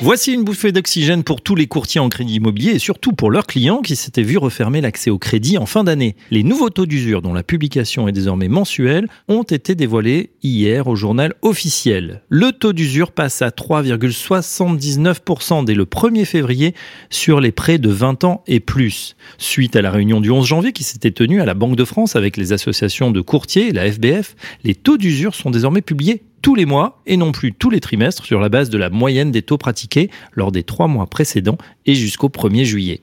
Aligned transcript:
Voici 0.00 0.32
une 0.32 0.44
bouffée 0.44 0.70
d'oxygène 0.70 1.24
pour 1.24 1.40
tous 1.40 1.56
les 1.56 1.66
courtiers 1.66 2.00
en 2.00 2.08
crédit 2.08 2.36
immobilier 2.36 2.70
et 2.70 2.78
surtout 2.78 3.12
pour 3.12 3.32
leurs 3.32 3.48
clients 3.48 3.82
qui 3.82 3.96
s'étaient 3.96 4.22
vus 4.22 4.38
refermer 4.38 4.80
l'accès 4.80 5.10
au 5.10 5.18
crédit 5.18 5.58
en 5.58 5.66
fin 5.66 5.82
d'année. 5.82 6.14
Les 6.30 6.44
nouveaux 6.44 6.70
taux 6.70 6.86
d'usure, 6.86 7.20
dont 7.20 7.32
la 7.32 7.42
publication 7.42 8.06
est 8.06 8.12
désormais 8.12 8.46
mensuelle, 8.46 9.08
ont 9.26 9.42
été 9.42 9.74
dévoilés 9.74 10.30
hier 10.40 10.86
au 10.86 10.94
journal 10.94 11.34
officiel. 11.42 12.22
Le 12.28 12.52
taux 12.52 12.72
d'usure 12.72 13.10
passe 13.10 13.42
à 13.42 13.48
3,79% 13.48 15.64
dès 15.64 15.74
le 15.74 15.84
1er 15.84 16.24
février 16.24 16.74
sur 17.10 17.40
les 17.40 17.50
prêts 17.50 17.78
de 17.78 17.90
20 17.90 18.22
ans 18.22 18.44
et 18.46 18.60
plus. 18.60 19.16
Suite 19.36 19.74
à 19.74 19.82
la 19.82 19.90
réunion 19.90 20.20
du 20.20 20.30
11 20.30 20.46
janvier 20.46 20.72
qui 20.72 20.84
s'était 20.84 21.10
tenue 21.10 21.40
à 21.40 21.44
la 21.44 21.54
Banque 21.54 21.74
de 21.74 21.84
France 21.84 22.14
avec 22.14 22.36
les 22.36 22.52
associations 22.52 23.10
de 23.10 23.20
courtiers 23.20 23.72
la 23.72 23.90
FBF, 23.90 24.36
les 24.62 24.76
taux 24.76 24.96
d'usure 24.96 25.34
sont 25.34 25.50
désormais 25.50 25.82
publiés 25.82 26.22
tous 26.42 26.54
les 26.54 26.66
mois 26.66 27.00
et 27.06 27.16
non 27.16 27.32
plus 27.32 27.52
tous 27.52 27.70
les 27.70 27.80
trimestres 27.80 28.24
sur 28.24 28.40
la 28.40 28.48
base 28.48 28.70
de 28.70 28.78
la 28.78 28.90
moyenne 28.90 29.30
des 29.30 29.42
taux 29.42 29.58
pratiqués 29.58 30.10
lors 30.32 30.52
des 30.52 30.62
trois 30.62 30.88
mois 30.88 31.06
précédents 31.06 31.58
et 31.86 31.94
jusqu'au 31.94 32.28
1er 32.28 32.64
juillet. 32.64 33.00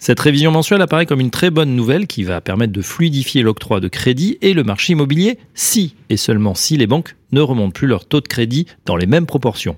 Cette 0.00 0.20
révision 0.20 0.50
mensuelle 0.50 0.82
apparaît 0.82 1.06
comme 1.06 1.20
une 1.20 1.30
très 1.30 1.50
bonne 1.50 1.76
nouvelle 1.76 2.06
qui 2.06 2.22
va 2.22 2.40
permettre 2.40 2.72
de 2.72 2.82
fluidifier 2.82 3.42
l'octroi 3.42 3.80
de 3.80 3.88
crédit 3.88 4.38
et 4.40 4.54
le 4.54 4.64
marché 4.64 4.94
immobilier 4.94 5.38
si 5.54 5.94
et 6.08 6.16
seulement 6.16 6.54
si 6.54 6.76
les 6.76 6.86
banques 6.86 7.16
ne 7.32 7.40
remontent 7.40 7.72
plus 7.72 7.86
leur 7.86 8.06
taux 8.06 8.20
de 8.20 8.28
crédit 8.28 8.66
dans 8.84 8.96
les 8.96 9.06
mêmes 9.06 9.26
proportions. 9.26 9.76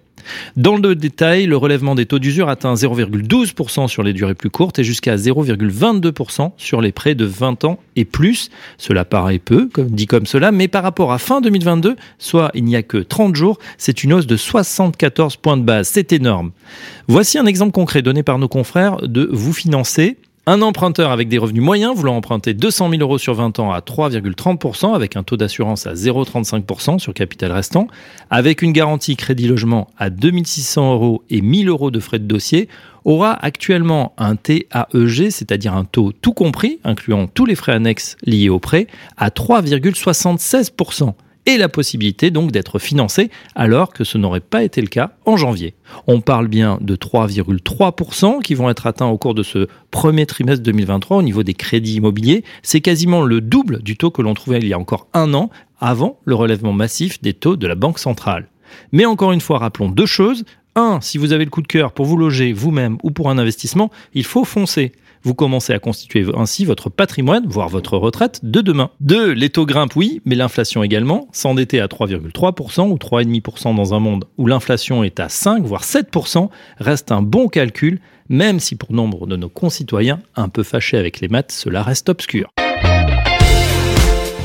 Dans 0.56 0.76
le 0.76 0.94
détail, 0.94 1.46
le 1.46 1.56
relèvement 1.56 1.94
des 1.94 2.06
taux 2.06 2.18
d'usure 2.18 2.48
atteint 2.48 2.74
0,12% 2.74 3.88
sur 3.88 4.02
les 4.02 4.12
durées 4.12 4.34
plus 4.34 4.50
courtes 4.50 4.78
et 4.78 4.84
jusqu'à 4.84 5.16
0,22% 5.16 6.52
sur 6.56 6.80
les 6.80 6.92
prêts 6.92 7.14
de 7.14 7.24
20 7.24 7.64
ans 7.64 7.78
et 7.96 8.04
plus. 8.04 8.50
Cela 8.76 9.04
paraît 9.04 9.38
peu, 9.38 9.68
dit 9.78 10.06
comme 10.06 10.26
cela, 10.26 10.52
mais 10.52 10.68
par 10.68 10.82
rapport 10.82 11.12
à 11.12 11.18
fin 11.18 11.40
2022, 11.40 11.96
soit 12.18 12.50
il 12.54 12.64
n'y 12.64 12.76
a 12.76 12.82
que 12.82 12.98
30 12.98 13.36
jours, 13.36 13.58
c'est 13.76 14.04
une 14.04 14.12
hausse 14.12 14.26
de 14.26 14.36
74 14.36 15.36
points 15.36 15.56
de 15.56 15.62
base. 15.62 15.88
C'est 15.88 16.12
énorme. 16.12 16.52
Voici 17.06 17.38
un 17.38 17.46
exemple 17.46 17.72
concret 17.72 18.02
donné 18.02 18.22
par 18.22 18.38
nos 18.38 18.48
confrères 18.48 18.98
de 19.02 19.28
Vous 19.32 19.52
financer 19.52 20.16
un 20.48 20.62
emprunteur 20.62 21.10
avec 21.10 21.28
des 21.28 21.36
revenus 21.36 21.62
moyens 21.62 21.94
voulant 21.94 22.16
emprunter 22.16 22.54
200 22.54 22.88
000 22.88 23.02
euros 23.02 23.18
sur 23.18 23.34
20 23.34 23.58
ans 23.58 23.70
à 23.70 23.80
3,30% 23.80 24.94
avec 24.94 25.14
un 25.14 25.22
taux 25.22 25.36
d'assurance 25.36 25.86
à 25.86 25.92
0,35% 25.92 26.98
sur 26.98 27.12
capital 27.12 27.52
restant, 27.52 27.86
avec 28.30 28.62
une 28.62 28.72
garantie 28.72 29.14
crédit 29.14 29.46
logement 29.46 29.88
à 29.98 30.08
2600 30.08 30.94
euros 30.94 31.22
et 31.28 31.42
1000 31.42 31.68
euros 31.68 31.90
de 31.90 32.00
frais 32.00 32.18
de 32.18 32.24
dossier, 32.24 32.70
aura 33.04 33.34
actuellement 33.44 34.14
un 34.16 34.36
TAEG, 34.36 35.28
c'est-à-dire 35.28 35.74
un 35.74 35.84
taux 35.84 36.12
tout 36.12 36.32
compris, 36.32 36.80
incluant 36.82 37.26
tous 37.26 37.44
les 37.44 37.54
frais 37.54 37.72
annexes 37.72 38.16
liés 38.24 38.48
au 38.48 38.58
prêt, 38.58 38.86
à 39.18 39.28
3,76% 39.28 41.12
et 41.48 41.56
la 41.56 41.70
possibilité 41.70 42.30
donc 42.30 42.52
d'être 42.52 42.78
financé 42.78 43.30
alors 43.54 43.94
que 43.94 44.04
ce 44.04 44.18
n'aurait 44.18 44.40
pas 44.40 44.62
été 44.62 44.82
le 44.82 44.86
cas 44.86 45.12
en 45.24 45.38
janvier. 45.38 45.74
On 46.06 46.20
parle 46.20 46.46
bien 46.46 46.76
de 46.82 46.94
3,3% 46.94 48.42
qui 48.42 48.54
vont 48.54 48.68
être 48.68 48.86
atteints 48.86 49.06
au 49.06 49.16
cours 49.16 49.32
de 49.32 49.42
ce 49.42 49.66
premier 49.90 50.26
trimestre 50.26 50.62
2023 50.62 51.16
au 51.16 51.22
niveau 51.22 51.42
des 51.42 51.54
crédits 51.54 51.94
immobiliers. 51.94 52.44
C'est 52.62 52.82
quasiment 52.82 53.22
le 53.22 53.40
double 53.40 53.82
du 53.82 53.96
taux 53.96 54.10
que 54.10 54.20
l'on 54.20 54.34
trouvait 54.34 54.58
il 54.58 54.68
y 54.68 54.74
a 54.74 54.78
encore 54.78 55.08
un 55.14 55.32
an 55.32 55.48
avant 55.80 56.20
le 56.26 56.34
relèvement 56.34 56.74
massif 56.74 57.22
des 57.22 57.32
taux 57.32 57.56
de 57.56 57.66
la 57.66 57.74
Banque 57.74 57.98
centrale. 57.98 58.48
Mais 58.92 59.06
encore 59.06 59.32
une 59.32 59.40
fois, 59.40 59.58
rappelons 59.58 59.88
deux 59.88 60.04
choses. 60.04 60.44
Un, 60.76 61.00
si 61.00 61.16
vous 61.16 61.32
avez 61.32 61.46
le 61.46 61.50
coup 61.50 61.62
de 61.62 61.66
cœur 61.66 61.92
pour 61.92 62.04
vous 62.04 62.18
loger 62.18 62.52
vous-même 62.52 62.98
ou 63.02 63.10
pour 63.10 63.30
un 63.30 63.38
investissement, 63.38 63.90
il 64.12 64.24
faut 64.24 64.44
foncer 64.44 64.92
vous 65.22 65.34
commencez 65.34 65.72
à 65.72 65.78
constituer 65.78 66.26
ainsi 66.36 66.64
votre 66.64 66.90
patrimoine, 66.90 67.44
voire 67.46 67.68
votre 67.68 67.96
retraite 67.96 68.40
de 68.42 68.60
demain. 68.60 68.90
2. 69.00 69.32
Les 69.32 69.50
taux 69.50 69.66
grimpent, 69.66 69.96
oui, 69.96 70.20
mais 70.24 70.34
l'inflation 70.34 70.82
également. 70.82 71.28
S'endetter 71.32 71.80
à 71.80 71.86
3,3% 71.86 72.88
ou 72.88 72.96
3,5% 72.96 73.74
dans 73.74 73.94
un 73.94 73.98
monde 73.98 74.24
où 74.36 74.46
l'inflation 74.46 75.04
est 75.04 75.20
à 75.20 75.28
5, 75.28 75.62
voire 75.64 75.82
7%, 75.82 76.48
reste 76.78 77.12
un 77.12 77.22
bon 77.22 77.48
calcul, 77.48 78.00
même 78.28 78.60
si 78.60 78.76
pour 78.76 78.92
nombre 78.92 79.26
de 79.26 79.36
nos 79.36 79.48
concitoyens, 79.48 80.20
un 80.36 80.48
peu 80.48 80.62
fâchés 80.62 80.96
avec 80.96 81.20
les 81.20 81.28
maths, 81.28 81.52
cela 81.52 81.82
reste 81.82 82.08
obscur. 82.08 82.50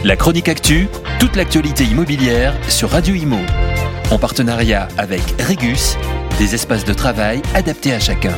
La 0.03 0.17
chronique 0.17 0.50
actu, 0.50 0.88
toute 1.19 1.38
l'actualité 1.38 1.85
immobilière 1.85 2.53
sur 2.69 2.89
Radio 2.89 3.16
Imo. 3.16 3.39
En 4.12 4.17
partenariat 4.17 4.89
avec 4.97 5.22
Regus, 5.39 5.97
des 6.39 6.56
espaces 6.56 6.83
de 6.83 6.94
travail 6.94 7.41
adaptés 7.53 7.94
à 7.94 8.00
chacun. 8.00 8.35